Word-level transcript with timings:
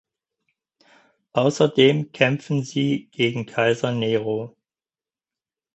Außerdem 1.33 2.11
kämpfen 2.11 2.63
sie 2.63 3.09
gegen 3.11 3.45
Kaiser 3.45 3.91
Nero. 3.91 4.57